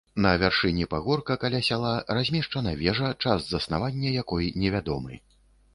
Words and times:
На 0.25 0.29
вяршыні 0.43 0.87
пагорка, 0.93 1.37
каля 1.43 1.59
сяла 1.69 1.91
размешчана 2.19 2.75
вежа, 2.83 3.13
час 3.27 3.47
заснавання 3.53 4.17
якой 4.21 4.53
невядомы. 4.65 5.13